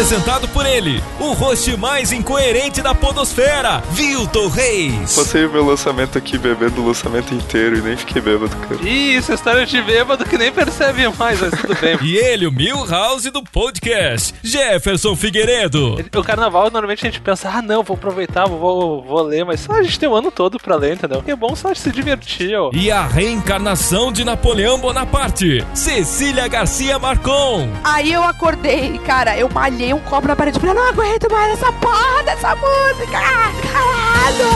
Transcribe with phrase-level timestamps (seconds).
[0.00, 5.14] Apresentado por ele, o host mais incoerente da podosfera, Vilton Reis.
[5.14, 8.80] Passei o meu lançamento aqui bebendo o lançamento inteiro e nem fiquei bêbado, cara.
[8.82, 11.98] Ih, essa história de bêbado que nem percebe mais, mas tudo bem.
[12.00, 16.02] e ele, o Milhouse do podcast, Jefferson Figueiredo.
[16.16, 19.74] O carnaval, normalmente a gente pensa, ah não, vou aproveitar, vou, vou ler, mas só
[19.74, 21.22] a gente tem o ano todo pra ler, entendeu?
[21.22, 22.70] Que é bom só se divertir, ó.
[22.72, 27.68] E a reencarnação de Napoleão Bonaparte, Cecília Garcia Marcon.
[27.84, 30.58] Aí eu acordei, cara, eu malhei um copo na parede.
[30.58, 33.18] Falei, não aguento mais essa porra dessa música.
[33.72, 34.50] Caralho!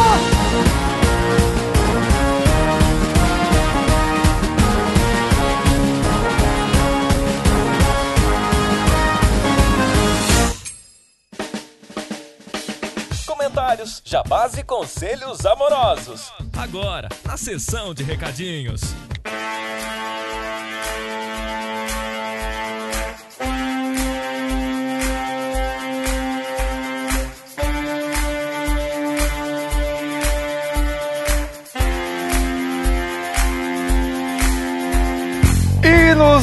[13.27, 16.33] Comentários, jabás e conselhos amorosos.
[16.57, 18.81] Agora, na sessão de recadinhos.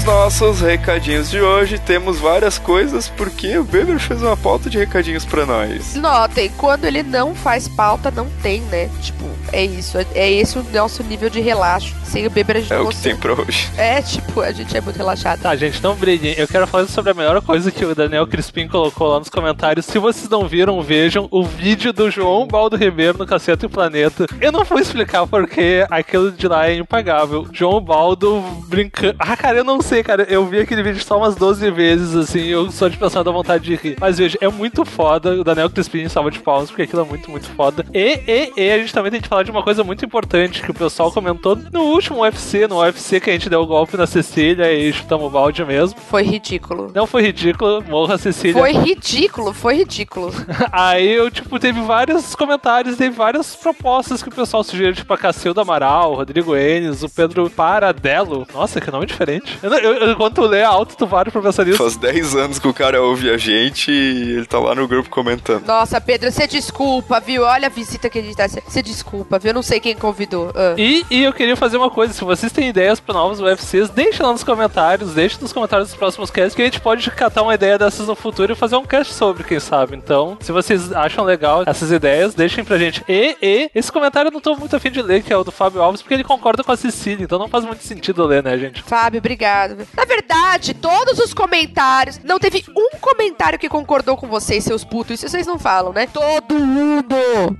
[0.01, 4.79] Nos nossos recadinhos de hoje temos várias coisas porque o Beber fez uma pauta de
[4.79, 5.93] recadinhos pra nós.
[5.93, 8.89] Notem, quando ele não faz pauta, não tem, né?
[8.99, 9.99] Tipo, é isso.
[9.99, 11.93] É, é esse o nosso nível de relaxo.
[12.03, 13.69] Sem o Beber a gente É o que tem pra hoje.
[13.77, 15.41] É, tipo, a gente é muito relaxado.
[15.41, 16.33] Tá, gente, não briguem.
[16.35, 19.85] Eu quero falar sobre a melhor coisa que o Daniel Crispim colocou lá nos comentários.
[19.85, 24.25] Se vocês não viram, vejam o vídeo do João Baldo Ribeiro no Caceta e Planeta.
[24.41, 27.47] Eu não vou explicar porque aquilo de lá é impagável.
[27.51, 29.15] João Baldo brincando.
[29.19, 30.23] Ah, cara, eu não sei, cara.
[30.29, 32.45] Eu vi aquele vídeo só umas 12 vezes, assim.
[32.45, 33.97] Eu só de pensar da vontade de rir.
[33.99, 35.33] Mas veja, é muito foda.
[35.39, 37.85] O Daniel Crispim salva de palmas, porque aquilo é muito, muito foda.
[37.93, 40.71] E, e, e a gente também tem que falar de uma coisa muito importante que
[40.71, 44.07] o pessoal comentou no último UFC, no UFC que a gente deu o golpe na
[44.07, 45.99] Cecília e chutamos o balde mesmo.
[45.99, 46.91] Foi ridículo.
[46.93, 48.53] Não foi ridículo, morra Cecília.
[48.53, 50.31] Foi ridículo, foi ridículo.
[50.71, 55.17] Aí eu, tipo, teve vários comentários, teve várias propostas que o pessoal sugeriu, tipo a
[55.17, 58.47] Cacilda Amaral, o Rodrigo Enes, o Pedro Paradello.
[58.53, 59.57] Nossa, que nome diferente.
[59.61, 61.77] Eu, eu, quando tu lê alto, tu para pra pensar nisso.
[61.77, 65.09] Faz 10 anos que o cara ouve a gente e ele tá lá no grupo
[65.09, 65.65] comentando.
[65.65, 67.43] Nossa, Pedro, você desculpa, viu?
[67.43, 68.47] Olha a visita que a gente tá.
[68.47, 69.49] Você desculpa, viu?
[69.49, 70.51] Eu não sei quem convidou.
[70.55, 70.75] Ah.
[70.77, 74.23] E, e eu queria fazer uma coisa: se vocês têm ideias pra novos UFCs, deixa
[74.23, 77.53] lá nos comentários, deixa nos comentários dos próximos casts, que a gente pode catar uma
[77.53, 79.95] ideia dessas no futuro e fazer um cast sobre, quem sabe.
[79.95, 83.03] Então, se vocês acham legal essas ideias, deixem pra gente.
[83.07, 85.51] E, e, esse comentário eu não tô muito afim de ler, que é o do
[85.51, 88.57] Fábio Alves, porque ele concorda com a Cecília, então não faz muito sentido ler, né,
[88.57, 88.81] gente?
[88.83, 89.60] Fábio, obrigado.
[89.95, 92.19] Na verdade, todos os comentários.
[92.23, 95.15] Não teve um comentário que concordou com vocês, seus putos.
[95.15, 96.07] Isso vocês não falam, né?
[96.07, 97.15] Todo mundo,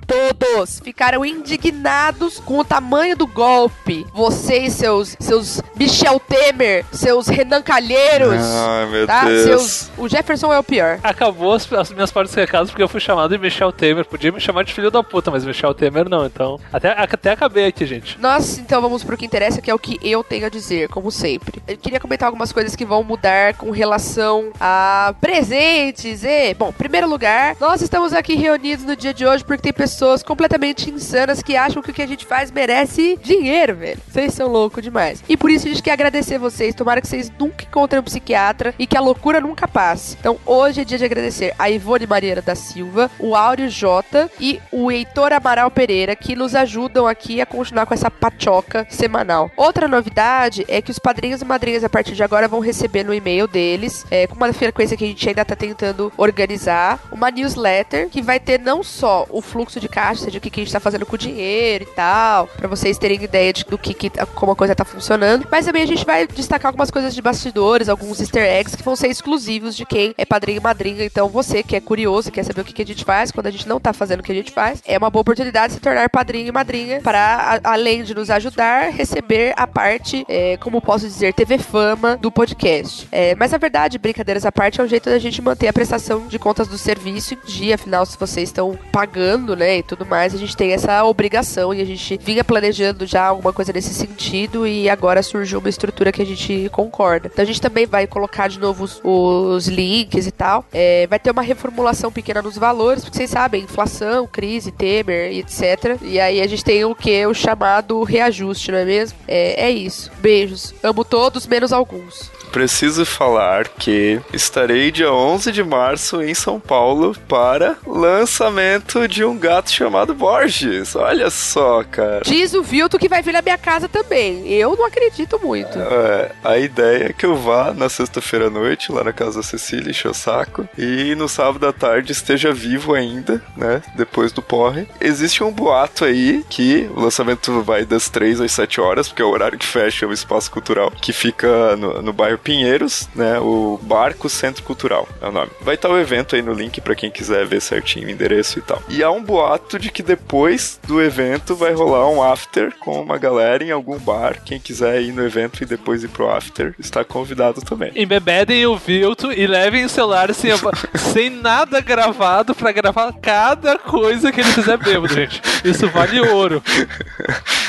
[0.06, 4.06] todos, ficaram indignados com o tamanho do golpe.
[4.14, 8.44] Vocês, seus, seus Michel Temer, seus Renan Calheiros.
[8.44, 9.26] Ai, meu tá?
[9.26, 9.44] Deus.
[9.44, 11.00] Seus, o Jefferson é o pior.
[11.04, 14.06] Acabou as, as minhas partes recados porque eu fui chamado de Michel Temer.
[14.06, 16.26] Podia me chamar de filho da puta, mas Michel Temer não.
[16.26, 18.20] Então, até, até acabei aqui, gente.
[18.20, 21.12] Nós, então, vamos pro que interessa, que é o que eu tenho a dizer, como
[21.12, 21.62] sempre.
[21.68, 26.54] Eu queria comentar algumas coisas que vão mudar com relação a presentes e...
[26.54, 30.90] Bom, primeiro lugar, nós estamos aqui reunidos no dia de hoje porque tem pessoas completamente
[30.90, 34.00] insanas que acham que o que a gente faz merece dinheiro, velho.
[34.08, 35.24] Vocês são loucos demais.
[35.28, 36.76] E por isso a gente quer agradecer vocês.
[36.76, 40.18] Tomara que vocês nunca encontrem um psiquiatra e que a loucura nunca passe.
[40.20, 44.60] Então, hoje é dia de agradecer a Ivone Mariana da Silva, o Áureo Jota e
[44.72, 49.52] o Heitor Amaral Pereira, que nos ajudam aqui a continuar com essa pachoca semanal.
[49.56, 53.14] Outra novidade é que os padrinhos e madrinhas a partir de agora vão receber no
[53.14, 58.10] e-mail deles, é, com uma frequência que a gente ainda tá tentando organizar, uma newsletter
[58.10, 60.74] que vai ter não só o fluxo de caixa, de o que, que a gente
[60.74, 64.10] tá fazendo com o dinheiro e tal, para vocês terem ideia de, do que, que
[64.36, 67.90] como a coisa tá funcionando, mas também a gente vai destacar algumas coisas de bastidores,
[67.90, 71.06] alguns easter eggs que vão ser exclusivos de quem é padrinho e madrinha.
[71.06, 73.48] Então você que é curioso e quer saber o que, que a gente faz quando
[73.48, 75.74] a gente não tá fazendo o que a gente faz, é uma boa oportunidade de
[75.76, 80.82] se tornar padrinho e madrinha para, além de nos ajudar, receber a parte, é, como
[80.82, 83.08] posso dizer, TV Fama do podcast.
[83.14, 86.28] É, mas na verdade, brincadeiras à parte, é um jeito da gente manter a prestação
[86.28, 87.76] de contas do serviço em dia.
[87.76, 91.80] Afinal, se vocês estão pagando, né, e tudo mais, a gente tem essa obrigação e
[91.80, 96.22] a gente vinha planejando já alguma coisa nesse sentido e agora surgiu uma estrutura que
[96.22, 97.30] a gente concorda.
[97.32, 100.66] Então a gente também vai colocar de novo os, os links e tal.
[100.74, 105.98] É, vai ter uma reformulação pequena nos valores, porque vocês sabem, inflação, crise, Temer etc.
[106.02, 107.26] E aí a gente tem o que?
[107.26, 109.18] O chamado reajuste, não é mesmo?
[109.26, 110.12] É, é isso.
[110.20, 110.74] Beijos.
[110.84, 117.16] Amo todos, menos alguns preciso falar que estarei dia 11 de março em São Paulo
[117.28, 120.96] para lançamento de um gato chamado Borges.
[120.96, 122.22] Olha só, cara.
[122.26, 124.48] Diz o Vilto que vai vir na minha casa também.
[124.52, 125.80] Eu não acredito muito.
[125.80, 129.44] É, a ideia é que eu vá na sexta-feira à noite lá na casa da
[129.44, 133.82] Cecília, encher o saco, e no sábado à tarde esteja vivo ainda, né?
[133.96, 134.88] Depois do porre.
[135.00, 139.26] Existe um boato aí que o lançamento vai das 3 às 7 horas, porque é
[139.26, 141.48] o horário que fecha o espaço cultural, que fica
[141.78, 143.40] no, no bairro Pinheiros, né?
[143.40, 145.52] O Barco Centro Cultural é o nome.
[145.62, 148.62] Vai estar o evento aí no link para quem quiser ver certinho o endereço e
[148.62, 148.82] tal.
[148.90, 153.18] E há um boato de que depois do evento vai rolar um after com uma
[153.18, 154.42] galera em algum bar.
[154.44, 157.92] Quem quiser ir no evento e depois ir pro after está convidado também.
[157.96, 160.52] Embebedem o Vilto e levem o celular sem,
[160.96, 165.42] sem nada gravado para gravar cada coisa que ele fizer bêbado, gente.
[165.64, 166.62] Isso vale ouro.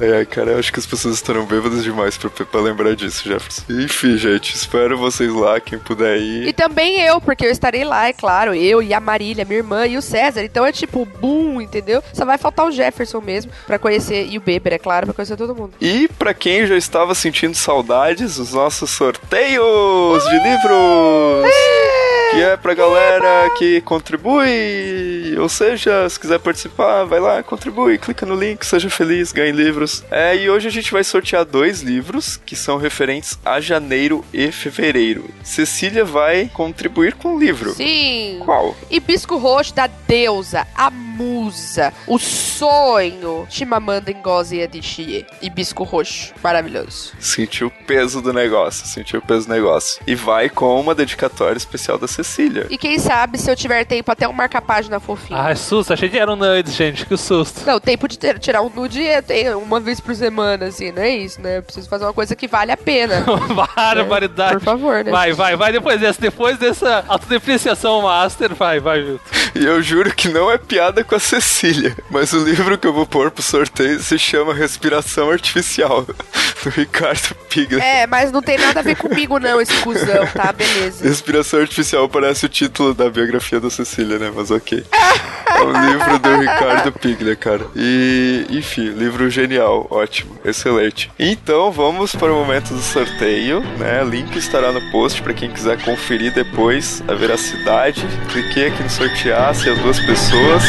[0.00, 3.28] ai, ai, cara, eu acho que as pessoas estarão bêbadas demais pra, pra lembrar disso,
[3.28, 3.62] Jefferson.
[3.68, 4.54] Enfim, gente.
[4.54, 6.48] Espero vocês lá, quem puder ir.
[6.48, 8.54] E também eu, porque eu estarei lá, é claro.
[8.54, 10.42] Eu e a Marília, minha irmã e o César.
[10.44, 12.02] Então é tipo, boom, entendeu?
[12.12, 14.26] Só vai faltar o Jefferson mesmo pra conhecer.
[14.28, 15.72] E o Beber, é claro, pra conhecer todo mundo.
[15.80, 22.07] E pra quem já estava sentindo saudades, os nossos sorteios de livros!
[22.30, 25.36] Que é pra galera que contribui.
[25.38, 30.04] Ou seja, se quiser participar, vai lá, contribui, clica no link, seja feliz, ganhe livros.
[30.10, 34.52] É, e hoje a gente vai sortear dois livros que são referentes a janeiro e
[34.52, 35.24] fevereiro.
[35.42, 37.72] Cecília vai contribuir com o livro.
[37.72, 38.40] Sim.
[38.44, 38.76] Qual?
[38.90, 43.46] Hibisco Roxo da Deusa, a musa, o sonho.
[43.50, 45.26] Chimamanda Ngozi Adichie.
[45.42, 46.32] Hibisco Roxo.
[46.42, 47.12] Maravilhoso.
[47.18, 50.00] Sentiu o peso do negócio, sentiu o peso do negócio.
[50.06, 52.66] E vai com uma dedicatória especial da Cecília.
[52.68, 55.38] E quem sabe, se eu tiver tempo, até um marca-página fofinho.
[55.38, 57.64] Ai, susto, achei que era um nude, gente, que susto.
[57.64, 61.02] Não, tempo de ter, tirar um nude é tem uma vez por semana, assim, não
[61.02, 61.58] é isso, né?
[61.58, 63.24] Eu preciso fazer uma coisa que vale a pena.
[63.76, 64.54] Barbaridade.
[64.54, 65.10] Por favor, né?
[65.10, 66.20] Vai, vai, vai depois dessa.
[66.20, 69.24] Depois dessa autodepreciação master, vai, vai, Vilto.
[69.58, 72.92] E eu juro que não é piada com a Cecília, mas o livro que eu
[72.92, 76.06] vou pôr pro sorteio se chama Respiração Artificial,
[76.62, 77.82] do Ricardo Pigler.
[77.82, 80.52] É, mas não tem nada a ver comigo, não, esse cuzão, tá?
[80.52, 81.04] Beleza.
[81.04, 84.30] Respiração Artificial parece o título da biografia da Cecília, né?
[84.32, 84.84] Mas ok.
[85.58, 87.66] É o livro do Ricardo Pigler, cara.
[87.74, 91.10] E, enfim, livro genial, ótimo, excelente.
[91.18, 94.04] Então, vamos para o momento do sorteio, né?
[94.04, 98.06] Link estará no post para quem quiser conferir depois a veracidade.
[98.30, 100.62] Cliquei aqui no sortear, se as duas pessoas.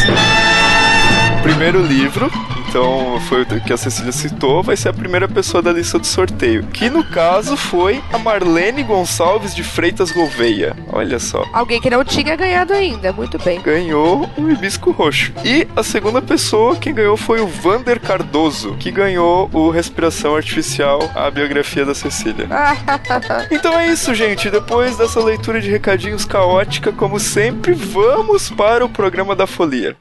[1.43, 2.31] Primeiro livro,
[2.69, 6.05] então foi o que a Cecília citou, vai ser a primeira pessoa da lista do
[6.05, 6.63] sorteio.
[6.67, 10.77] Que no caso foi a Marlene Gonçalves de Freitas Gouveia.
[10.93, 11.43] Olha só.
[11.51, 13.59] Alguém que não tinha ganhado ainda, muito bem.
[13.59, 15.33] Ganhou um hibisco roxo.
[15.43, 20.99] E a segunda pessoa, quem ganhou foi o Vander Cardoso, que ganhou o Respiração Artificial,
[21.15, 22.47] a biografia da Cecília.
[23.49, 24.49] Então é isso, gente.
[24.49, 29.95] Depois dessa leitura de recadinhos caótica, como sempre, vamos para o programa da Folia.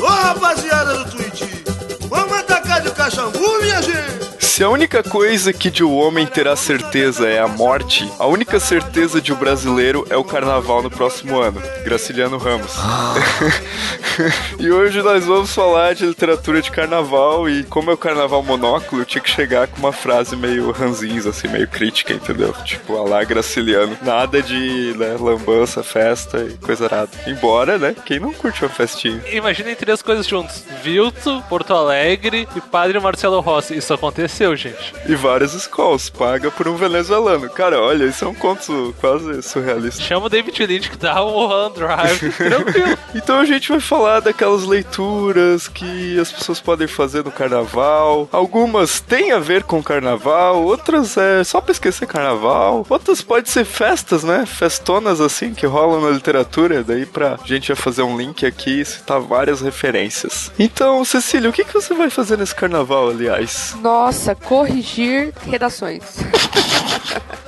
[0.00, 0.59] Alô, rapaziada
[3.10, 4.29] cachambu, minha gente!
[4.50, 8.58] Se a única coisa que de um homem terá certeza é a morte, a única
[8.58, 11.62] certeza de um brasileiro é o carnaval no próximo ano.
[11.84, 12.74] Graciliano Ramos.
[14.58, 19.02] e hoje nós vamos falar de literatura de carnaval e como é o carnaval monóculo,
[19.02, 22.52] eu tinha que chegar com uma frase meio ranzinza, assim, meio crítica, entendeu?
[22.64, 23.96] Tipo, alá Graciliano.
[24.02, 27.08] Nada de né, lambança, festa e coisa nada.
[27.24, 29.22] Embora, né, quem não curte uma festinha?
[29.30, 33.76] Imaginem três coisas juntos: Vilto, Porto Alegre e Padre Marcelo Rossi.
[33.76, 34.94] Isso aconteceu, gente.
[35.06, 37.48] E várias escolas, paga por um venezuelano.
[37.50, 40.02] Cara, olha, isso é um conto quase surrealista.
[40.02, 42.32] Chama o David Lynch que dá o Mulholland Drive.
[42.36, 42.98] Tranquilo.
[43.14, 48.28] Então a gente vai falar daquelas leituras que as pessoas podem fazer no carnaval.
[48.32, 52.86] Algumas têm a ver com carnaval, outras é só pra esquecer carnaval.
[52.88, 54.44] Outras podem ser festas, né?
[54.46, 56.82] Festonas assim que rolam na literatura.
[56.82, 60.50] Daí pra gente vai fazer um link aqui e citar várias referências.
[60.58, 63.76] Então, Cecília, o que, que você vai fazer nesse carnaval, aliás?
[63.82, 66.02] Nossa, corrigir redações.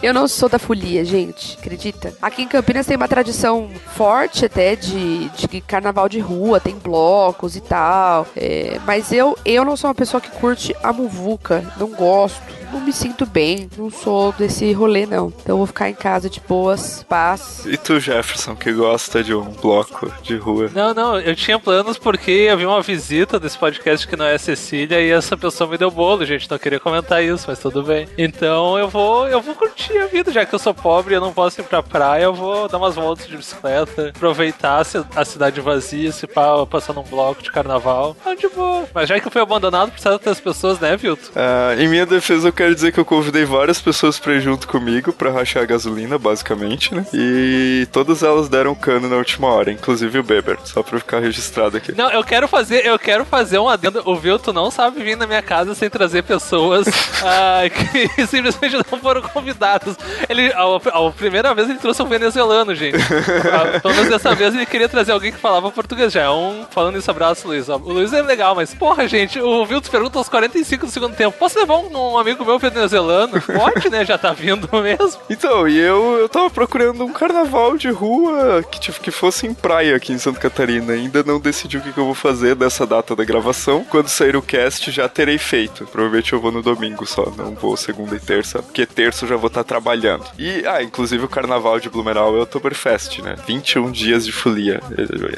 [0.03, 2.12] Eu não sou da folia, gente, acredita?
[2.21, 7.55] Aqui em Campinas tem uma tradição forte até de, de carnaval de rua, tem blocos
[7.55, 8.27] e tal.
[8.37, 12.43] é, mas eu, eu não sou uma pessoa que curte a muvuca, não gosto.
[12.73, 15.29] Não me sinto bem, não sou desse rolê, não.
[15.29, 17.64] Então eu vou ficar em casa de boas, paz.
[17.67, 20.71] E tu, Jefferson, que gosta de um bloco de rua?
[20.75, 24.38] Não, não, eu tinha planos porque havia uma visita desse podcast que não é a
[24.38, 26.50] Cecília e essa pessoa me deu bolo, gente.
[26.50, 28.09] Não queria comentar isso, mas tudo bem.
[28.19, 31.21] Então eu vou, eu vou curtir a vida, já que eu sou pobre e eu
[31.21, 35.05] não posso ir pra praia, eu vou dar umas voltas de bicicleta, aproveitar a ci-
[35.14, 38.17] a cidade vazia, se pá, passando um bloco de carnaval.
[38.23, 38.87] Tá de boa.
[38.95, 41.31] Mas já que eu fui abandonado por certas pessoas, né, Vilto?
[41.37, 44.69] Ah, em minha defesa, eu quero dizer que eu convidei várias pessoas pra ir junto
[44.69, 47.04] comigo pra rachar a gasolina, basicamente, né?
[47.12, 51.76] E todas elas deram cano na última hora, inclusive o Beber, só pra ficar registrado
[51.76, 51.90] aqui.
[51.90, 54.00] Não, eu quero fazer, eu quero fazer um adendo.
[54.04, 56.87] O Vilto não sabe vir na minha casa sem trazer pessoas
[57.25, 59.97] ah, que simplesmente não foram convidadas.
[60.28, 60.62] Ele, a,
[61.07, 62.99] a primeira vez ele trouxe um venezuelano, gente.
[63.52, 66.12] Ah, Pelo menos dessa vez ele queria trazer alguém que falava português.
[66.12, 67.69] Já é um falando isso, abraço, Luiz.
[67.69, 71.37] O Luiz é legal, mas porra, gente, o Vilto pergunta aos 45 do segundo tempo:
[71.38, 73.40] posso levar um, um amigo meu venezuelano?
[73.40, 74.04] Pode, né?
[74.04, 75.21] Já tá vindo mesmo.
[75.28, 79.54] Então, e eu, eu tava procurando um carnaval de rua que, tipo, que fosse em
[79.54, 80.92] praia aqui em Santa Catarina.
[80.92, 83.85] Ainda não decidi o que, que eu vou fazer dessa data da gravação.
[83.85, 85.87] Quando sair o cast, já terei feito.
[85.87, 89.37] Provavelmente eu vou no domingo só, não vou segunda e terça, porque terça eu já
[89.37, 90.25] vou estar trabalhando.
[90.38, 93.37] E, ah, inclusive o carnaval de Blumenau é o Oktoberfest, né?
[93.47, 94.80] 21 dias de folia.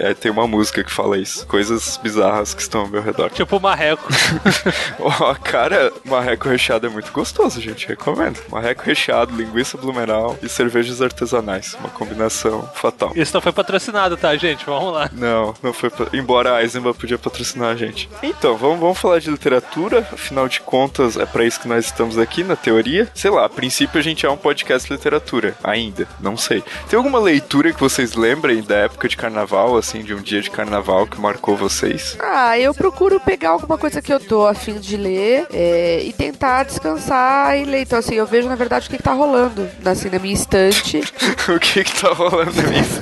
[0.00, 1.47] É, é, tem uma música que fala isso.
[1.47, 3.30] Coisas bizarras que estão ao meu redor.
[3.30, 4.09] Tipo o marreco.
[4.99, 7.87] Ó, cara, marreco recheado é muito gostoso, gente.
[7.87, 8.40] Recomendo.
[8.49, 11.75] Marreco recheado, linguiça blumenau e cervejas artesanais.
[11.80, 13.12] Uma combinação fatal.
[13.14, 14.64] Isso não foi patrocinado, tá, gente?
[14.64, 15.11] Vamos lá.
[15.12, 15.90] Não, não foi.
[16.12, 18.08] Embora a Eisenbahn podia patrocinar a gente.
[18.23, 20.06] Então, vamos, vamos falar de literatura.
[20.12, 23.08] Afinal de contas, é pra isso que nós estamos aqui, na teoria.
[23.14, 25.54] Sei lá, a princípio a gente é um podcast de literatura.
[25.62, 26.06] Ainda.
[26.20, 26.62] Não sei.
[26.88, 30.50] Tem alguma leitura que vocês lembrem da época de carnaval, assim, de um dia de
[30.50, 32.16] carnaval que marcou vocês?
[32.20, 36.12] Ah, eu procuro pegar alguma coisa que eu tô a fim de ler é, e
[36.12, 37.83] tentar descansar e ler.
[37.83, 41.01] Então, assim, eu vejo, na verdade, o que, que tá rolando assim, na minha estante.
[41.49, 43.01] o que que tá rolando nisso?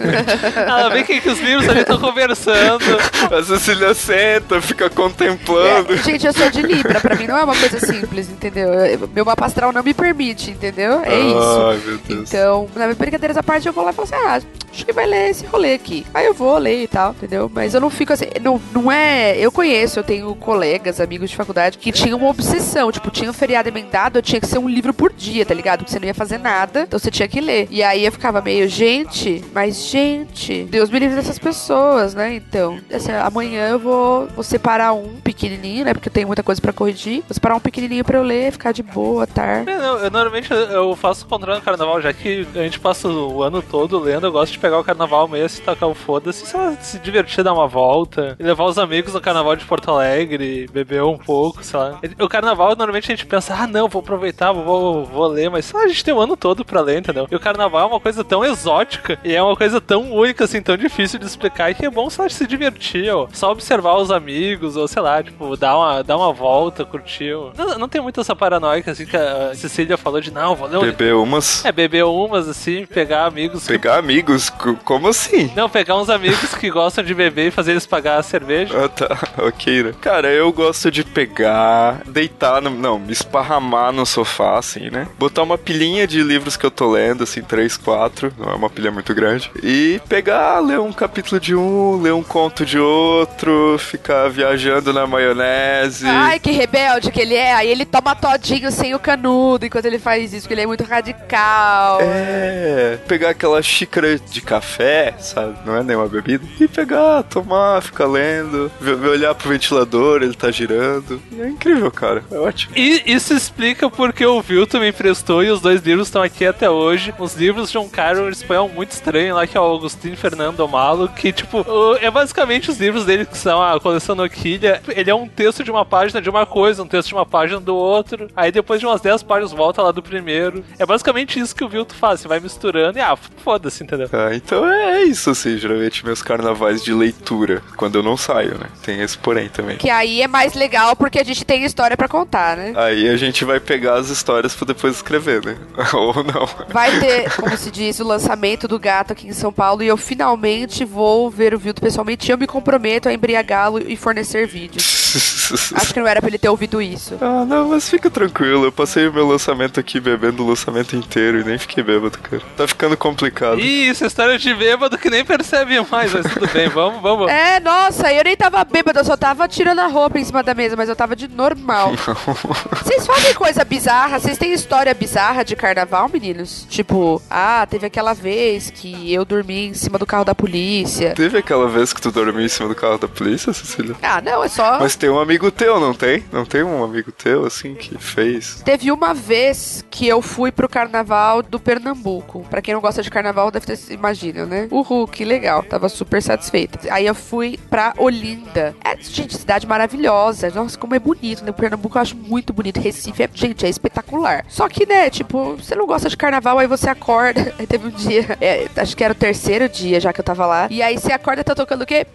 [0.69, 2.85] Ah, vem que, que os livros ali estão conversando.
[3.31, 5.95] A Cecília senta, fica contemplando.
[5.95, 8.69] É, gente, eu sou de Libra, pra mim não é uma coisa simples, entendeu?
[8.73, 11.03] Eu- Meu mapa astral não me permite, entendeu?
[11.05, 11.63] É isso.
[11.71, 12.29] Ai, meu Deus.
[12.33, 14.41] Então, na minha brincadeiras à parte, eu vou lá e falo assim: ah,
[14.73, 16.07] acho que vai ler esse rolê aqui.
[16.15, 17.51] Aí eu vou ler e tal, entendeu?
[17.53, 19.37] Mas eu não fico assim, não, não é.
[19.39, 22.91] Eu conheço, eu tenho colegas, amigos de faculdade que tinham uma obsessão.
[22.93, 25.79] Tipo, tinha um feriado emendado, eu tinha que ser um livro por dia, tá ligado?
[25.81, 27.67] Porque você não ia fazer nada, então você tinha que ler.
[27.71, 32.35] E aí eu ficava meio, gente, mas gente, Deus me livre dessas pessoas, né?
[32.35, 35.95] Então, assim, amanhã eu vou, vou separar um pequenininho, né?
[35.95, 37.23] Porque eu tenho muita coisa pra corrigir.
[37.29, 39.65] Vou separar um pequenininho pra eu ler, ficar de boa, tá?
[39.67, 43.43] É, eu, normalmente eu- faço o contrário no carnaval, já que a gente passa o
[43.43, 46.45] ano todo lendo, eu gosto de pegar o carnaval mesmo, tacar o foda-se,
[46.81, 51.17] se divertir, dar uma volta, levar os amigos no carnaval de Porto Alegre, beber um
[51.17, 51.99] pouco, sei lá.
[52.21, 55.83] O carnaval, normalmente a gente pensa, ah, não, vou aproveitar, vou, vou, ler, mas lá,
[55.83, 57.27] a gente tem o ano todo pra ler, entendeu?
[57.31, 60.61] E o carnaval é uma coisa tão exótica e é uma coisa tão única, assim,
[60.63, 63.29] tão difícil de explicar, e que é bom, lá, se divertir, ó.
[63.33, 67.33] Só observar os amigos, ou sei lá, tipo, dar uma, dar uma volta, curtir.
[67.57, 70.79] Não, não tem muito essa paranoica, assim, que a Cecília falou de, não, vou ler
[70.79, 71.65] um Beber umas.
[71.65, 73.67] é, beber umas, assim, pegar amigos.
[73.67, 74.45] Pegar amigos?
[74.45, 75.51] C- Como assim?
[75.57, 78.85] Não, pegar uns amigos que gostam de beber e fazer eles pagar a cerveja.
[78.85, 79.19] Ah, tá.
[79.43, 79.95] Ok, né?
[80.01, 83.13] Cara, eu gosto de pegar, deitar, no, não, me
[83.53, 85.07] esparramar no sofá, assim, né?
[85.19, 88.71] Botar uma pilhinha de livros que eu tô lendo, assim, três, quatro, não é uma
[88.71, 89.51] pilha muito grande.
[89.63, 95.07] E pegar, ler um capítulo de um, ler um conto de outro, ficar viajando na
[95.07, 96.07] maionese.
[96.07, 97.55] Ai, que rebelde que ele é.
[97.55, 100.85] Aí ele toma todinho sem o canudo enquanto ele faz isso, porque ele é muito
[100.85, 101.99] radical.
[102.01, 105.57] É, pegar aquela xícara de café, sabe?
[105.65, 106.45] Não é nenhuma bebida.
[106.61, 108.71] E pegar, tomar, ficar lendo,
[109.11, 111.21] olhar pro ventilador, ele tá girando.
[111.39, 112.25] É incrível, cara.
[112.31, 112.73] É ótimo.
[112.77, 116.71] E isso explica porque o Vilto me emprestou e os dois livros estão aqui até
[116.71, 117.13] hoje.
[117.19, 120.67] Os livros de um cara um espanhol muito estranho lá, que é o Agostinho Fernando
[120.69, 121.65] Malo, que, tipo,
[122.01, 124.81] é basicamente os livros dele que são a coleção Noquilha.
[124.89, 127.61] Ele é um texto de uma página de uma coisa, um texto de uma página
[127.61, 128.29] do outro.
[128.37, 130.65] Aí depois de umas 10 páginas volta lá do primeiro.
[130.79, 132.21] É basicamente isso que o Vilto faz.
[132.21, 134.09] Você vai misturando e, ah, foda-se, entendeu?
[134.13, 138.67] Ah, então é isso, assim, geralmente meus carnavais de leitura, quando eu não saio, né?
[138.83, 139.77] Tem esse porém também.
[139.79, 142.73] Que aí é mais legal porque a gente tem história pra contar, né?
[142.77, 145.57] Aí a gente vai pegar as histórias pra depois escrever, né?
[145.93, 146.47] Ou não.
[146.69, 149.97] Vai ter, como se diz, o lançamento do gato aqui em São Paulo e eu
[149.97, 155.03] finalmente vou ver o Vilto pessoalmente e eu me comprometo a embriagá-lo e fornecer vídeos.
[155.75, 157.19] Acho que não era pra ele ter ouvido isso.
[157.21, 158.65] Ah, não, mas fica tranquilo.
[158.65, 162.43] Eu passei o meu lançamento aqui bebendo o lançamento inteiro e nem fiquei bêbado, cara.
[162.57, 163.61] Tá ficando complicado.
[163.61, 167.31] Ih, isso é história de bêbado que nem percebe mais, mas tudo bem, vamos, vamos.
[167.31, 170.55] É, nossa, eu nem tava bêbado, eu só tava tirando a roupa em cima da
[170.55, 171.93] mesa, mas eu tava de normal.
[172.83, 174.19] Vocês falam tem coisa bizarra?
[174.19, 176.67] Vocês têm história bizarra de carnaval, meninos?
[176.69, 181.15] Tipo, ah, teve aquela vez que eu dormi em cima do carro da polícia.
[181.15, 183.95] Teve aquela vez que tu dormiu em cima do carro da polícia, Cecília?
[184.03, 184.81] Ah, não, é só.
[184.81, 186.25] Mas tem um amigo teu, não tem?
[186.33, 188.61] Não tem um amigo teu, assim, que fez?
[188.65, 192.45] Teve uma vez que eu fui pro carnaval do Pernambuco.
[192.51, 194.67] Pra quem não gosta de carnaval, deve ter, imagina, né?
[194.69, 195.63] Uhul, que legal.
[195.63, 196.93] Tava super satisfeita.
[196.93, 198.75] Aí eu fui pra Olinda.
[198.85, 200.51] É, gente, cidade maravilhosa.
[200.51, 201.51] Nossa, como é bonito, né?
[201.51, 202.81] O Pernambuco eu acho muito bonito.
[202.81, 204.45] Recife, é, gente, é espetacular.
[204.49, 207.53] Só que, né, tipo, você não gosta de carnaval, aí você acorda.
[207.59, 210.47] Aí teve um dia, é, acho que era o terceiro dia já que eu tava
[210.47, 210.67] lá.
[210.71, 212.07] E aí você acorda e tá tocando o quê?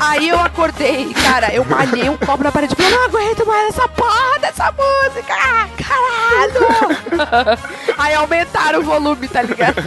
[0.00, 2.74] Aí eu acordei, cara, eu malhei um copo na parede.
[2.78, 5.34] Eu não aguento mais essa porra dessa música!
[5.82, 7.58] Caralho!
[7.98, 9.82] Aí aumentaram o volume, tá ligado?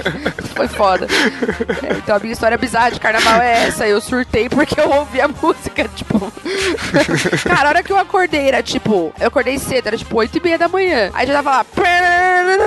[0.56, 1.08] Foi foda.
[1.84, 3.88] É, então a minha história bizarra de carnaval é essa.
[3.88, 6.32] Eu surtei porque eu ouvi a música, tipo.
[7.48, 9.14] Cara, a hora que eu acordei era tipo.
[9.20, 11.12] Eu acordei cedo, era tipo 8 e meia da manhã.
[11.14, 11.66] Aí já tava lá.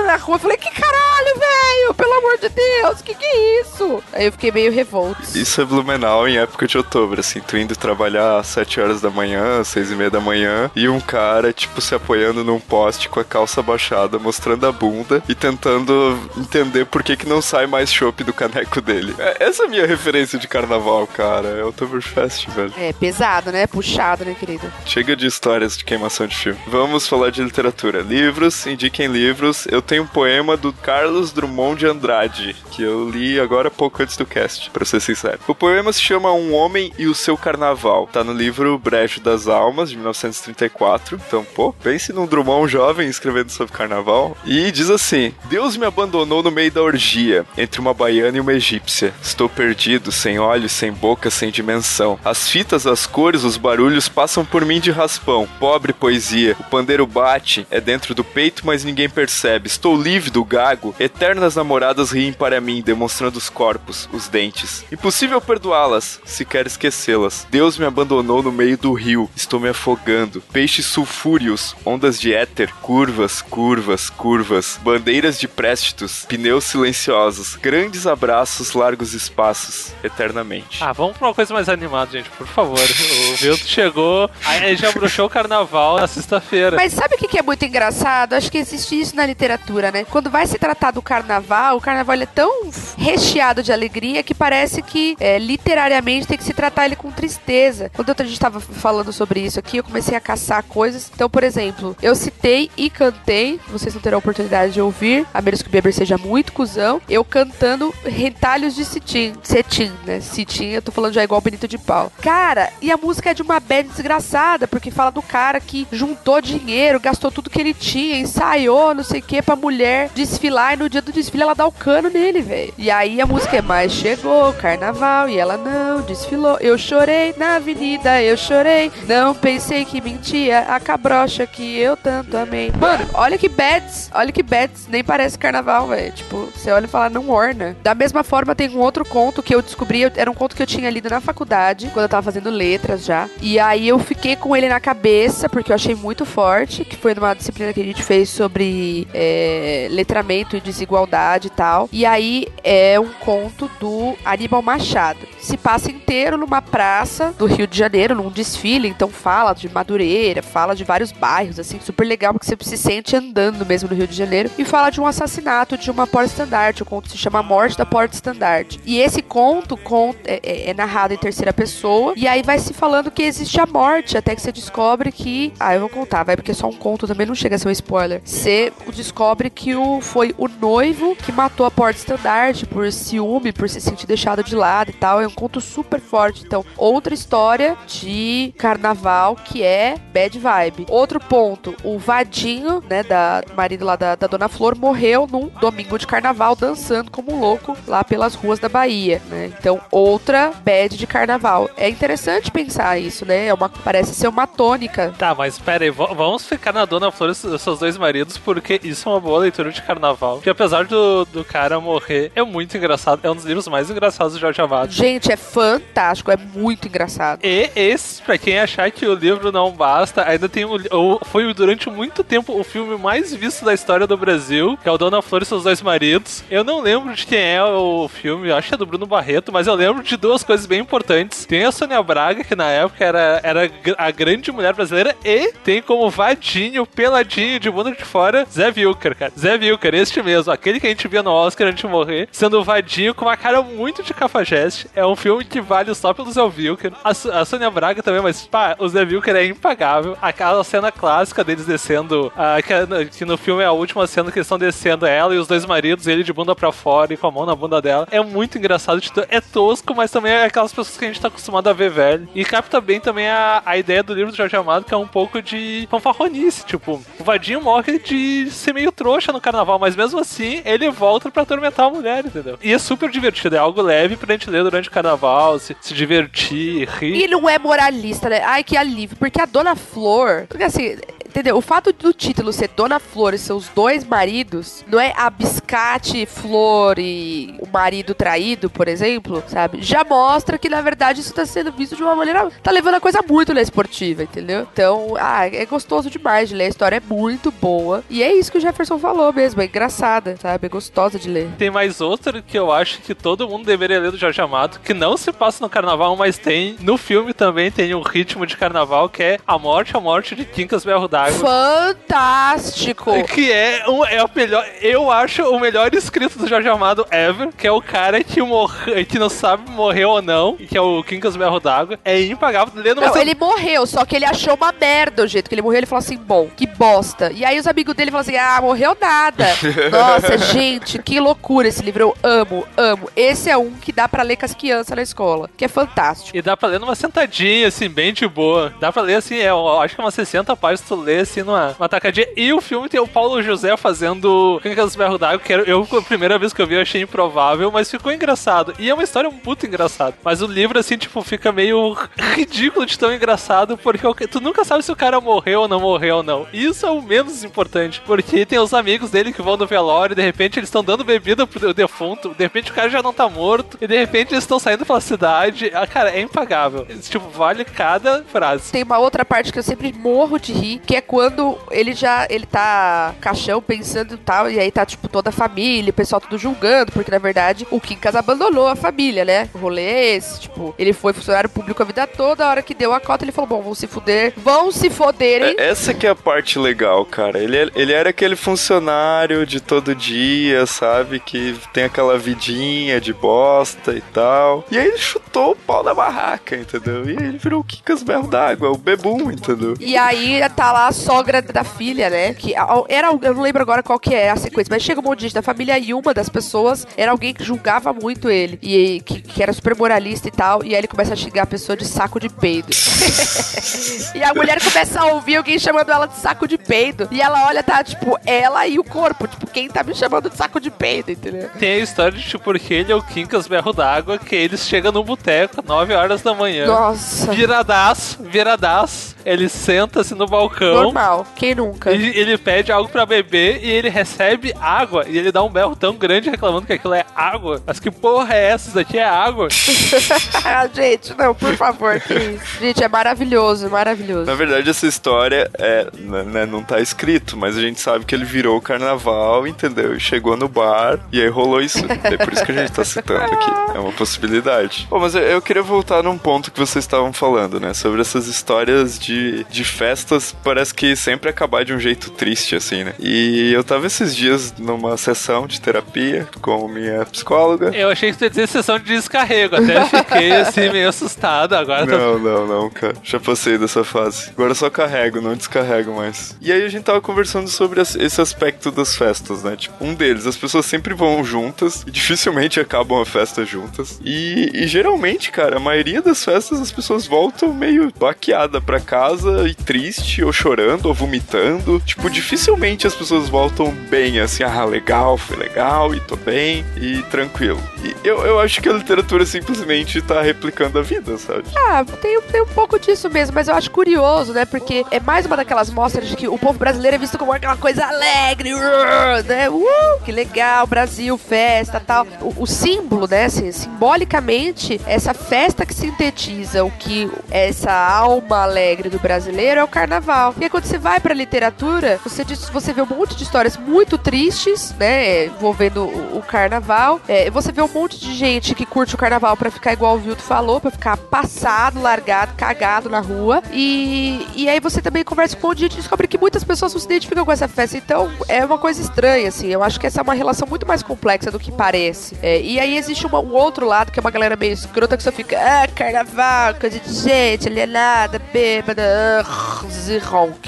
[0.05, 1.93] Na rua, eu falei, que caralho, velho!
[1.93, 4.03] Pelo amor de Deus, que que é isso?
[4.13, 5.21] Aí eu fiquei meio revolto.
[5.35, 9.09] Isso é Blumenau em época de outubro, assim, tu indo trabalhar às 7 horas da
[9.09, 13.19] manhã, 6 e meia da manhã, e um cara, tipo, se apoiando num poste com
[13.19, 17.91] a calça baixada, mostrando a bunda e tentando entender por que que não sai mais
[17.91, 19.15] chopp do caneco dele.
[19.17, 22.73] É, essa é a minha referência de carnaval, cara, é Oktoberfest, velho.
[22.77, 23.67] É pesado, né?
[23.67, 24.71] Puxado, né, querido?
[24.85, 26.59] Chega de histórias de queimação de filme.
[26.67, 28.01] Vamos falar de literatura.
[28.01, 29.65] Livros, indiquem livros.
[29.67, 34.17] Eu tenho um poema do Carlos Drummond de Andrade, que eu li agora pouco antes
[34.17, 35.39] do cast, pra ser sincero.
[35.47, 38.07] O poema se chama Um Homem e o Seu Carnaval.
[38.07, 41.19] Tá no livro Brejo das Almas, de 1934.
[41.27, 44.35] Então, pô, pense num Drummond jovem escrevendo sobre carnaval.
[44.45, 48.53] E diz assim: Deus me abandonou no meio da orgia, entre uma baiana e uma
[48.53, 49.13] egípcia.
[49.21, 52.19] Estou perdido, sem olhos, sem boca, sem dimensão.
[52.23, 55.47] As fitas, as cores, os barulhos passam por mim de raspão.
[55.59, 56.55] Pobre poesia.
[56.59, 59.67] O pandeiro bate, é dentro do peito, mas ninguém percebe.
[59.67, 60.95] Estou lívido, gago.
[60.99, 64.85] Eternas namoradas riem para mim, demonstrando os corpos, os dentes.
[64.91, 67.47] Impossível perdoá-las, se quer esquecê-las.
[67.49, 69.29] Deus me abandonou no meio do rio.
[69.35, 70.41] Estou me afogando.
[70.51, 74.79] Peixes sulfúreos, ondas de éter, curvas, curvas, curvas.
[74.83, 77.55] Bandeiras de préstitos, pneus silenciosos.
[77.55, 80.83] Grandes abraços, largos espaços, eternamente.
[80.83, 82.77] Ah, vamos pra uma coisa mais animada, gente, por favor.
[82.77, 86.77] O Vilto chegou, aí já bruxou o carnaval na sexta-feira.
[86.77, 88.33] Mas sabe o que é muito engraçado?
[88.33, 90.05] Acho que existe isso na literatura, né?
[90.05, 94.83] Quando vai se tratar do carnaval, o carnaval é tão recheado de alegria que parece
[94.83, 97.89] que é, literariamente tem que se tratar ele com tristeza.
[97.95, 101.11] Quando a gente tava falando sobre isso aqui, eu comecei a caçar coisas.
[101.15, 105.63] Então, por exemplo, eu citei e cantei, vocês não terão oportunidade de ouvir, a menos
[105.63, 109.33] que o Beber seja muito cuzão, eu cantando retalhos de cetim.
[109.41, 110.19] Cetim, né?
[110.19, 112.11] Cetim, eu tô falando já igual Benito de Pau.
[112.21, 116.41] Cara, e a música é de uma bad desgraçada, porque fala do cara que juntou
[116.41, 120.77] dinheiro, gastou tudo que ele tinha, ensaiou, não sei o que, pra mulher desfilar, e
[120.77, 122.73] no dia do desfile ela dá o cano nele, velho.
[122.77, 126.57] E aí a música é mais chegou carnaval e ela não desfilou.
[126.59, 128.91] Eu chorei na avenida, eu chorei.
[129.07, 132.71] Não pensei que mentia a cabrocha que eu tanto amei.
[132.79, 136.11] Mano, olha que bads, olha que bads, nem parece carnaval, velho.
[136.13, 137.75] Tipo, você olha e fala, não orna.
[137.83, 140.67] Da mesma forma, tem um outro conto que eu descobri, era um conto que eu
[140.67, 143.29] tinha lido na faculdade, quando eu tava fazendo letras já.
[143.41, 147.13] E aí eu fiquei com ele na cabeça, porque eu achei muito forte, que foi
[147.13, 151.89] numa disciplina que a gente fez sobre é, letramento e desigualdade e tal.
[151.91, 155.30] E aí é um conto do Aníbal Machado.
[155.41, 160.43] Se passa inteiro numa praça do Rio de Janeiro, num desfile, então fala de Madureira,
[160.43, 164.07] fala de vários bairros, assim, super legal, porque você se sente andando mesmo no Rio
[164.07, 164.51] de Janeiro.
[164.57, 166.83] E fala de um assassinato de uma porta-estandarte.
[166.83, 168.79] O conto se chama Morte da Porta-Estandarte.
[168.85, 172.73] E esse conto, conto é, é, é narrado em terceira pessoa, e aí vai se
[172.73, 175.51] falando que existe a morte, até que você descobre que.
[175.59, 177.67] Ah, eu vou contar, vai, porque é só um conto também não chega a ser
[177.67, 178.21] um spoiler.
[178.23, 183.81] Você descobre que o, foi o noivo que matou a porta-estandarte por ciúme, por se
[183.81, 185.19] sentir deixado de lado e tal.
[185.19, 186.43] É um conto super forte.
[186.45, 190.85] Então, outra história de carnaval que é bad vibe.
[190.89, 195.97] Outro ponto, o Vadinho, né, da marido lá da, da Dona Flor, morreu num domingo
[195.97, 199.51] de carnaval dançando como um louco lá pelas ruas da Bahia, né?
[199.57, 201.69] Então, outra bad de carnaval.
[201.77, 203.47] É interessante pensar isso, né?
[203.47, 205.13] É uma, parece ser uma tônica.
[205.17, 209.07] Tá, mas pera aí, vamos ficar na Dona Flor e seus dois maridos, porque isso
[209.07, 210.35] é uma boa leitura de carnaval.
[210.35, 213.19] Porque apesar do, do, do cara morrer é muito engraçado.
[213.23, 214.91] É um dos livros mais engraçados do Jorge Amado.
[214.91, 217.41] Gente, é fantástico, é muito engraçado.
[217.43, 220.77] E esse, pra quem achar que o livro não basta, ainda tem um.
[221.25, 224.97] Foi durante muito tempo o filme mais visto da história do Brasil, que é o
[224.97, 226.43] Dona Flor e seus dois maridos.
[226.49, 229.67] Eu não lembro de quem é o filme, acho que é do Bruno Barreto, mas
[229.67, 231.45] eu lembro de duas coisas bem importantes.
[231.45, 235.81] Tem a Sônia Braga, que na época era, era a grande mulher brasileira, e tem
[235.81, 239.33] como vadinho, peladinho, de mundo de fora, Zé Vilker, cara.
[239.37, 242.63] Zé Vilker, este mesmo, aquele que a gente via no Oscar antes de morrer, sendo
[242.63, 244.87] vadinho com uma cara muito de cafajeste.
[244.95, 246.93] É um filme que vale só pelo Zé Vilker.
[247.03, 250.17] A, a Sônia Braga também, mas pá, o Zé Vilker é impagável.
[250.21, 254.39] Aquela cena clássica deles descendo, uh, que, que, no filme é a última cena que
[254.39, 257.27] eles estão descendo ela e os dois maridos, ele de bunda pra fora e com
[257.27, 258.07] a mão na bunda dela.
[258.11, 261.67] É muito engraçado, é tosco, mas também é aquelas pessoas que a gente tá acostumado
[261.67, 262.27] a ver velho.
[262.33, 265.07] E capta bem também a, a ideia do livro do Jorge Amado, que é um
[265.07, 266.65] pouco de fanfarronice.
[266.65, 271.29] Tipo, o Vadinho morre de ser meio trouxa no carnaval, mas mesmo assim ele volta
[271.29, 272.57] para atormentar a mulher, entendeu?
[272.61, 275.93] E é super divertido, é algo leve pra gente ler durante o carnaval, se, se
[275.93, 277.23] divertir, rir.
[277.23, 278.41] E não é moralista, né?
[278.43, 279.17] Ai, que alívio.
[279.17, 280.45] Porque a Dona Flor.
[280.47, 280.97] Porque assim,
[281.31, 281.57] entendeu?
[281.57, 286.25] O fato do título ser Dona Flor e seus dois maridos não é a Biscate
[286.25, 289.81] Flor e o marido traído, por exemplo, sabe?
[289.81, 292.49] Já mostra que na verdade isso tá sendo visto de uma maneira.
[292.61, 294.67] tá levando a coisa muito na esportiva, entendeu?
[294.71, 296.65] Então, ah, é gostoso demais de ler.
[296.65, 298.03] A história é muito boa.
[298.09, 299.61] E é isso que o Jefferson falou mesmo.
[299.61, 300.65] É engraçada, sabe?
[300.65, 301.49] É gostosa de ler.
[301.57, 304.93] Tem mais outra que eu acho que todo mundo deveria ler do Jorge Amado, que
[304.93, 306.75] não se passa no carnaval, mas tem.
[306.81, 310.43] No filme também tem um ritmo de carnaval que é A Morte, a Morte de
[310.45, 311.39] Quincas Berro d'Água.
[311.39, 313.11] Fantástico!
[313.25, 317.49] Que é, um, é o melhor, eu acho o melhor escrito do Jorge Amado ever,
[317.57, 321.03] que é o cara que morre, que não sabe morrer ou não, que é o
[321.03, 321.99] Quincas Berro d'Água.
[322.03, 322.81] É impagável.
[322.81, 325.79] Lendo não, ele morreu, só que ele achou uma merda o jeito que ele morreu.
[325.79, 327.31] Ele falou assim, bom, que bosta.
[327.31, 329.45] E aí os amigos dele falam assim, ah, morreu nada.
[329.91, 332.01] Nossa, gente, que loucura esse livro.
[332.01, 333.09] Eu amo, amo.
[333.15, 336.35] Esse é um que dá pra ler com as crianças na escola, que é fantástico.
[336.35, 338.73] E dá pra ler numa sentadinha, assim, bem de boa.
[338.79, 341.41] Dá pra ler, assim, é, eu acho que é umas 60 páginas tu lê, assim,
[341.41, 342.27] numa, numa tacadinha.
[342.35, 346.01] E o filme tem o Paulo José fazendo Crônicas do Berro d'Água, que eu, a
[346.01, 348.73] primeira vez que eu vi, eu achei improvável, mas ficou engraçado.
[348.79, 350.15] E é uma história muito engraçada.
[350.23, 351.97] Mas o livro, assim, tipo, fica meio
[352.35, 356.17] ridículo de tão engraçado, porque tu nunca sabe se o cara morreu ou não morreu
[356.17, 356.47] ou não.
[356.53, 360.15] Isso é o menos importante, porque tem os amigos dele que vão no velório, e
[360.15, 363.27] de repente eles estão dando bebida pro defunto, de repente o cara já não tá
[363.27, 365.71] morto, e de repente eles estão saindo pela cidade.
[365.73, 366.85] Ah, cara, é impagável.
[367.01, 368.71] Tipo, vale cada frase.
[368.71, 372.27] Tem uma outra parte que eu sempre morro de rir, que é quando ele já
[372.29, 376.21] ele tá caixão pensando e tal, e aí tá, tipo, toda a família, o pessoal
[376.21, 379.49] tudo julgando, porque na verdade o Quincas abandonou a família, né?
[379.53, 382.73] O rolê é esse, tipo, ele foi funcionário público a vida toda, a hora que
[382.73, 385.55] deu a cota, ele falou: bom, vão se fuder, vão se foderem.
[385.57, 387.39] É, essa que é a parte legal, cara.
[387.39, 391.19] Ele, é, ele era aquele funcionário de todo dia, sabe?
[391.19, 394.65] Que tem aquela vidinha de bosta e tal.
[394.69, 397.05] E aí ele chutou o pau da barraca, entendeu?
[397.05, 399.75] E aí ele virou o Kikas Berro d'Água, o bebum, entendeu?
[399.79, 402.33] E aí tá lá a sogra da filha, né?
[402.33, 402.53] Que
[402.89, 405.23] era, eu não lembro agora qual que é a sequência, mas chega um monte de
[405.25, 408.59] gente da família e uma das pessoas era alguém que julgava muito ele.
[408.61, 410.63] E que, que era super moralista e tal.
[410.63, 412.67] E aí ele começa a xingar a pessoa de saco de peido.
[414.13, 417.07] e a mulher começa a ouvir alguém chamando ela de saco de peido.
[417.09, 419.27] E ela olha, tá, tipo, ela e o corpo.
[419.27, 421.49] Tipo, quem tá me chamando de saco de peido, entendeu?
[421.57, 424.91] Tem a história de, tipo, porque ele é o Quincas Berro d'Água, que eles chegam
[424.91, 426.67] no boteco, 9 horas da manhã.
[426.67, 427.31] Nossa.
[427.31, 429.15] Viradaço, viradaço.
[429.25, 430.80] Ele senta-se no balcão.
[430.83, 431.91] Normal, quem nunca?
[431.91, 435.05] Ele, ele pede algo para beber e ele recebe água.
[435.07, 437.61] E ele dá um berro tão grande reclamando que aquilo é água.
[437.65, 438.67] Mas que porra é essa?
[438.67, 439.47] Isso daqui é água?
[440.73, 442.59] Gente, não, por favor, que isso.
[442.59, 444.25] Gente, é maravilhoso, maravilhoso.
[444.25, 445.87] Na verdade, essa história é,
[446.25, 449.95] né, não tá escrito, mas a gente sabe que ele virou o carnaval, entendeu?
[449.95, 451.79] E chegou no bar e aí rolou isso.
[452.03, 453.51] É por isso que a gente tá citando aqui.
[453.75, 454.87] É uma possibilidade.
[454.89, 457.73] Bom, mas eu, eu queria voltar num ponto que vocês estavam falando, né?
[457.73, 462.83] Sobre essas histórias de, de festas, parece que sempre acabar de um jeito triste, assim,
[462.83, 462.93] né?
[462.99, 467.75] E eu tava esses dias numa sessão de terapia com minha psicóloga.
[467.75, 471.85] Eu achei que você ia dizer sessão de descarrego, até fiquei assim meio assustado agora.
[471.85, 472.19] Não, tô...
[472.19, 472.95] não, não, cara.
[473.03, 474.29] Já passei dessa fase.
[474.31, 476.35] Agora só carrego, não descarrego mais.
[476.41, 479.55] E aí a gente tava conversando sobre esse aspecto das festas, né?
[479.55, 483.99] Tipo, um deles, as pessoas sempre vão juntas e dificilmente acabam a festa juntas.
[484.03, 489.47] E, e geralmente, cara, a maioria das festas as pessoas voltam meio baqueada pra casa
[489.47, 491.79] e triste ou chorando chorando ou vomitando.
[491.79, 497.01] Tipo, dificilmente as pessoas voltam bem, assim, ah, legal, foi legal, e tô bem, e
[497.03, 497.61] tranquilo.
[497.83, 501.43] E eu, eu acho que a literatura simplesmente tá replicando a vida, sabe?
[501.55, 504.45] Ah, tem, tem um pouco disso mesmo, mas eu acho curioso, né?
[504.45, 507.57] Porque é mais uma daquelas mostras de que o povo brasileiro é visto como aquela
[507.57, 509.49] coisa alegre, uh, né?
[509.49, 512.05] Uh, que legal, Brasil, festa tal.
[512.21, 513.25] O, o símbolo, né?
[513.25, 519.67] Assim, simbolicamente, essa festa que sintetiza o que essa alma alegre do brasileiro é o
[519.67, 520.35] carnaval.
[520.41, 523.95] E aí, quando você vai pra literatura, você, você vê um monte de histórias muito
[523.95, 525.25] tristes, né?
[525.27, 526.99] Envolvendo o, o carnaval.
[527.07, 529.99] É, você vê um monte de gente que curte o carnaval pra ficar igual o
[529.99, 533.43] Vilto falou, pra ficar passado, largado, cagado na rua.
[533.51, 536.43] E, e aí você também conversa com um monte de gente e descobre que muitas
[536.43, 537.77] pessoas não se identificam com essa festa.
[537.77, 539.45] Então é uma coisa estranha, assim.
[539.45, 542.17] Eu acho que essa é uma relação muito mais complexa do que parece.
[542.19, 545.03] É, e aí existe uma- um outro lado, que é uma galera meio escrota que
[545.03, 548.81] só fica, ah, carnaval, coisa de gente, alienada, bêbada,
[549.23, 549.61] ah,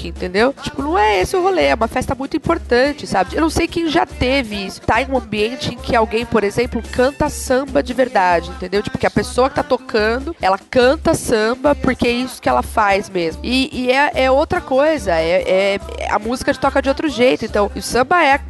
[0.08, 0.54] entendeu?
[0.62, 3.34] Tipo, não é esse o rolê, é uma festa muito importante, sabe?
[3.34, 4.80] Eu não sei quem já teve isso.
[4.80, 8.82] Tá em um ambiente em que alguém, por exemplo, canta samba de verdade, entendeu?
[8.82, 12.62] Tipo, que a pessoa que tá tocando, ela canta samba porque é isso que ela
[12.62, 13.40] faz mesmo.
[13.44, 15.42] E, e é, é outra coisa, é,
[15.78, 17.44] é- a música toca de outro jeito.
[17.44, 18.40] Então, o samba é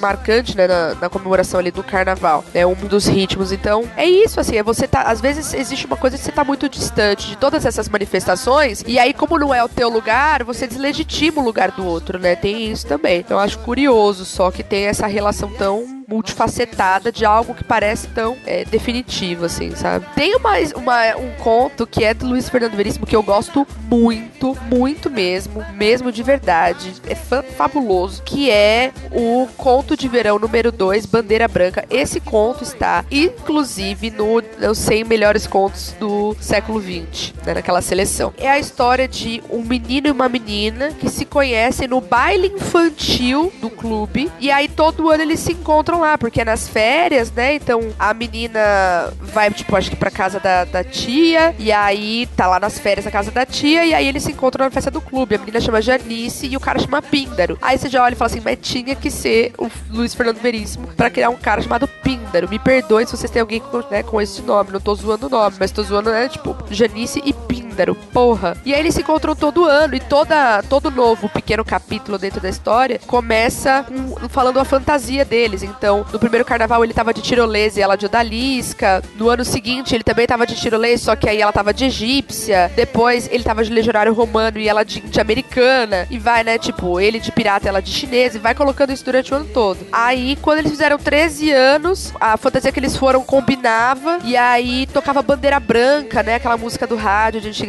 [0.00, 2.44] marcante, né, na, na comemoração ali do carnaval.
[2.54, 3.52] É um dos ritmos.
[3.52, 5.02] Então, é isso, assim, é você tá.
[5.02, 8.98] Às vezes existe uma coisa que você tá muito distante de todas essas manifestações, e
[8.98, 12.36] aí, como não é o teu lugar, você deslegitima o lugar do outro, né?
[12.36, 13.20] Tem isso também.
[13.20, 18.06] Então, eu acho curioso só que tem essa relação tão multifacetada de algo que parece
[18.08, 20.06] tão é, definitivo, assim, sabe?
[20.14, 24.56] Tem uma, uma- um conto que é do Luiz Fernando Veríssimo que eu gosto muito,
[24.70, 26.94] muito mesmo, mesmo de verdade.
[27.06, 31.84] É fa- fabuloso, que é o Conto de Verão número 2, Bandeira Branca.
[31.90, 38.32] Esse conto está, inclusive, no, nos 100 melhores contos do século XX, né, naquela seleção.
[38.38, 43.52] É a história de um menino e uma menina que se conhecem no baile infantil
[43.60, 47.54] do clube, e aí todo ano eles se encontram lá, porque é nas férias, né?
[47.54, 52.46] Então a menina vai, tipo, acho que pra casa da, da tia, e aí tá
[52.46, 55.00] lá nas férias na casa da tia, e aí eles se encontram na festa do
[55.00, 55.34] clube.
[55.34, 57.58] A menina chama Janice e o cara chama Píndaro.
[57.60, 60.88] Aí você já olha e fala assim, mas tinha que ser o Luiz Fernando Veríssimo
[60.88, 62.48] pra criar um cara chamado Píndaro.
[62.48, 65.30] Me perdoe se vocês têm alguém com, né, com esse nome, não tô zoando o
[65.30, 68.56] nome, mas tô zoando, né, tipo, Janice e Píndaro, porra.
[68.64, 72.48] E aí eles se encontram todo ano, e toda, todo novo pequeno capítulo dentro da
[72.48, 75.62] história começa com- falando a fantasia deles.
[75.62, 79.02] Então, no primeiro carnaval ele tava de tirolesa e ela de odalisca.
[79.16, 82.70] No ano seguinte ele também tava de tirolesa, só que aí ela tava de egípcia.
[82.74, 86.06] Depois ele tava de legionário romano e ela de, de americana.
[86.10, 88.36] E vai, né, tipo, ele de pirata ela de chinesa.
[88.36, 89.78] E vai colocando isso durante o ano todo.
[89.92, 94.18] Aí, quando eles fizeram 13 anos, a fantasia que eles foram combinava.
[94.24, 96.34] E aí tocava bandeira branca, né?
[96.36, 97.67] Aquela música do rádio de antigamente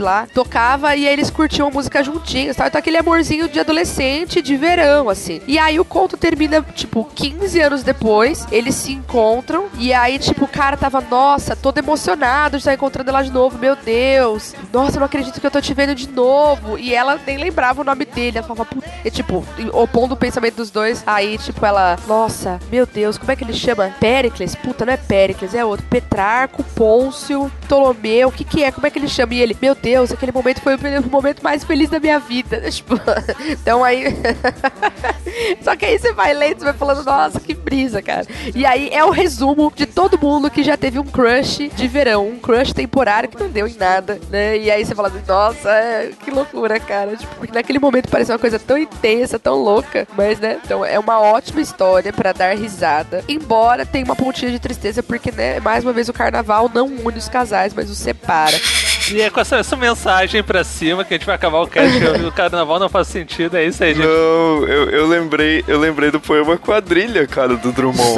[0.00, 0.26] lá.
[0.32, 2.56] Tocava e eles curtiam música juntinhos?
[2.56, 5.40] Então aquele amorzinho de adolescente, de verão, assim.
[5.46, 9.66] E aí o conto termina, tipo, 15 anos depois, eles se encontram.
[9.78, 13.58] E aí, tipo, o cara tava, nossa, todo emocionado de estar encontrando ela de novo.
[13.58, 16.78] Meu Deus, nossa, não acredito que eu tô te vendo de novo.
[16.78, 18.38] E ela nem lembrava o nome dele.
[18.38, 18.90] Ela falava, puta.
[19.04, 21.02] E, tipo, opondo o pensamento dos dois.
[21.06, 23.92] Aí, tipo, ela, nossa, meu Deus, como é que ele chama?
[24.00, 24.54] Péricles?
[24.54, 25.86] Puta, não é Péricles, é outro.
[25.86, 28.72] Petrarco, Pôncio, Ptolomeu, o que que é?
[28.72, 29.34] Como é que ele chama?
[29.36, 32.58] E ele, meu Deus, aquele momento foi o momento mais feliz da minha vida.
[32.76, 32.94] Tipo,
[33.50, 34.04] então aí.
[35.60, 38.26] Só que aí você vai lendo, você vai falando, nossa, que brisa, cara.
[38.54, 42.28] E aí é o resumo de todo mundo que já teve um crush de verão,
[42.28, 44.56] um crush temporário que não deu em nada, né?
[44.56, 45.70] E aí você fala, nossa,
[46.24, 47.14] que loucura, cara.
[47.14, 50.08] Tipo, porque naquele momento parece uma coisa tão intensa, tão louca.
[50.16, 50.58] Mas, né?
[50.64, 53.22] Então é uma ótima história pra dar risada.
[53.28, 57.18] Embora tenha uma pontinha de tristeza, porque, né, mais uma vez o carnaval não une
[57.18, 58.56] os casais, mas os separa.
[59.12, 61.98] E é com essa, essa mensagem pra cima que a gente vai acabar o cast.
[62.26, 64.04] o carnaval não faz sentido, é isso aí, gente.
[64.06, 68.14] Não, eu, eu lembrei, eu lembrei do poema Quadrilha, cara, do Drummond.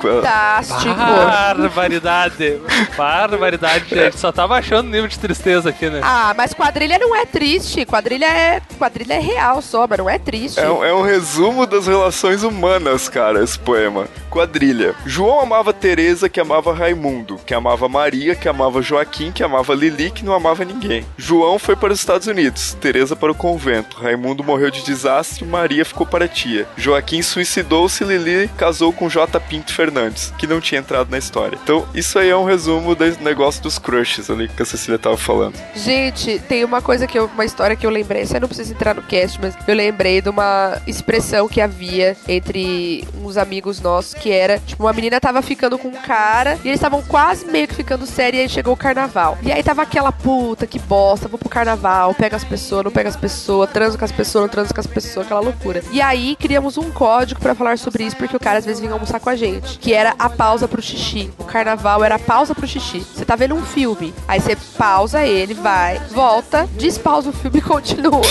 [0.00, 0.94] Fantástico.
[0.94, 2.58] Barbaridade.
[2.96, 4.18] Barbaridade, gente.
[4.18, 6.00] Só tava achando nível de tristeza aqui, né?
[6.02, 7.84] Ah, mas quadrilha não é triste.
[7.84, 10.60] Quadrilha é, quadrilha é real só, mas não é triste.
[10.60, 14.06] É, um- é um resumo das relações humanas, cara, esse poema.
[14.30, 14.94] Quadrilha.
[15.06, 20.07] João amava Teresa, que amava Raimundo, que amava Maria, que amava Joaquim, que amava Lili,
[20.10, 21.04] que não amava ninguém.
[21.16, 23.96] João foi para os Estados Unidos, Teresa para o convento.
[23.98, 26.66] Raimundo morreu de desastre, Maria ficou para a tia.
[26.76, 29.38] Joaquim suicidou-se, Lili casou com J.
[29.40, 31.58] Pinto Fernandes, que não tinha entrado na história.
[31.62, 35.16] Então, isso aí é um resumo do negócio dos crushes ali que a Cecília tava
[35.16, 35.54] falando.
[35.74, 38.94] Gente, tem uma coisa que eu, uma história que eu lembrei, você não precisa entrar
[38.94, 44.30] no cast, mas eu lembrei de uma expressão que havia entre uns amigos nossos, que
[44.30, 47.74] era, tipo, uma menina tava ficando com um cara, e eles estavam quase meio que
[47.74, 49.38] ficando sério, e aí chegou o carnaval.
[49.42, 52.92] E aí tava aquela aquela puta, que bosta, vou pro carnaval, pega as pessoas, não
[52.92, 55.82] pega as pessoas, transo com as pessoas, não transo com as pessoas, aquela loucura.
[55.90, 58.92] E aí criamos um código pra falar sobre isso, porque o cara às vezes vinha
[58.92, 61.32] almoçar com a gente, que era a pausa pro xixi.
[61.36, 63.00] O carnaval era a pausa pro xixi.
[63.00, 67.62] Você tá vendo um filme, aí você pausa ele, vai, volta, despausa o filme e
[67.68, 68.22] continua.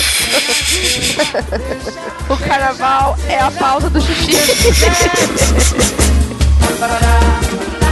[2.29, 4.31] o carnaval é a pausa do xixi.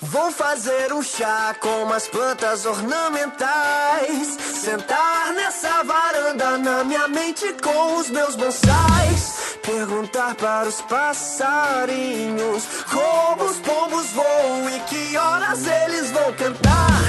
[0.00, 4.36] Vou fazer um chá com umas plantas ornamentais.
[4.62, 9.37] Sentar nessa varanda na minha mente com os meus bonsais.
[9.68, 17.02] Perguntar para os passarinhos como os pombos voam e que horas eles vão cantar.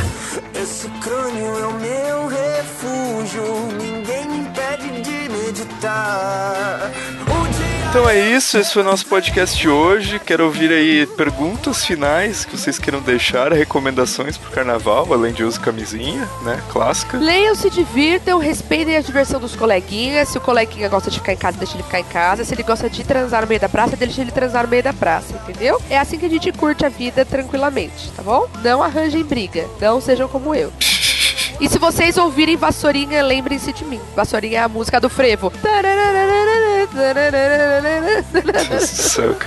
[0.53, 3.43] Esse crânio é o meu refúgio.
[3.81, 6.91] Ninguém me impede de meditar.
[7.89, 10.19] Então é isso, esse foi o nosso podcast de hoje.
[10.19, 15.59] Quero ouvir aí perguntas finais que vocês queiram deixar, recomendações pro carnaval, além de uso
[15.59, 16.61] camisinha, né?
[16.71, 17.17] Clássica.
[17.17, 20.29] Leiam, se divirtam, respeitem a diversão dos coleguinhas.
[20.29, 22.45] Se o coleguinha gosta de ficar em casa, deixa ele ficar em casa.
[22.45, 24.93] Se ele gosta de transar no meio da praça, deixa ele transar no meio da
[24.93, 25.81] praça, entendeu?
[25.89, 28.47] É assim que a gente curte a vida tranquilamente, tá bom?
[28.63, 29.65] Não arranjem briga.
[29.81, 30.71] Não sejam como eu.
[31.59, 33.99] E se vocês ouvirem Vassourinha, lembrem-se de mim.
[34.15, 35.51] Vassourinha é a música do frevo.
[35.61, 36.38] Cara.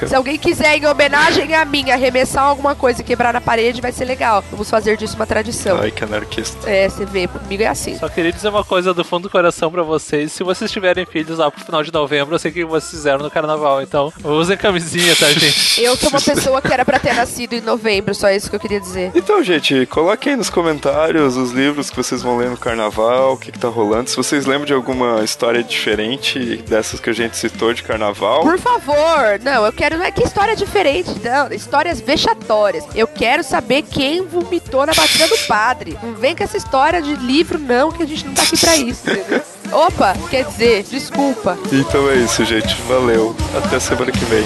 [0.05, 3.93] Se alguém quiser, em homenagem a mim, arremessar alguma coisa e quebrar na parede, vai
[3.93, 4.45] ser legal.
[4.51, 5.79] Vamos fazer disso uma tradição.
[5.81, 6.69] Ai, que anarquista.
[6.69, 7.99] É, você vê, comigo é assim.
[7.99, 10.33] Só queria dizer uma coisa do fundo do coração pra vocês.
[10.33, 13.21] Se vocês tiverem filhos lá pro final de novembro, eu sei o que vocês fizeram
[13.21, 13.83] no carnaval.
[13.83, 15.81] Então, usem camisinha, tá, gente?
[15.83, 18.61] Eu sou uma pessoa que era pra ter nascido em novembro, só isso que eu
[18.61, 19.11] queria dizer.
[19.15, 23.37] Então, gente, coloque aí nos comentários os livros que vocês vão ler no carnaval, o
[23.37, 24.09] que, que tá rolando.
[24.09, 28.43] Se vocês lembram de alguma história diferente dessas que a gente citou de carnaval.
[28.43, 29.97] Por favor, não, eu quero.
[29.97, 31.53] Não é que história diferente, não.
[31.53, 32.85] Histórias vexatórias.
[32.95, 35.99] Eu quero saber quem vomitou na batida do padre.
[36.03, 38.77] Não vem com essa história de livro, não, que a gente não tá aqui pra
[38.77, 39.43] isso, entendeu?
[39.73, 41.59] Opa, quer dizer, desculpa.
[41.73, 42.75] Então é isso, gente.
[42.83, 43.35] Valeu.
[43.57, 44.45] Até semana que vem.